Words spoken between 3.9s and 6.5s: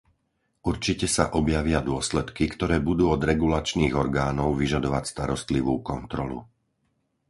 orgánov vyžadovať starostlivú kontrolu.